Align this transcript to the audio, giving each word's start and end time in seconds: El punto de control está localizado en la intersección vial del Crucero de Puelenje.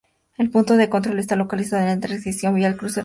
El 0.35 0.49
punto 0.49 0.77
de 0.77 0.89
control 0.89 1.19
está 1.19 1.35
localizado 1.35 1.83
en 1.83 1.89
la 1.89 1.93
intersección 1.93 2.55
vial 2.55 2.71
del 2.71 2.71
Crucero 2.71 2.73
de 2.73 2.93
Puelenje. 2.95 2.99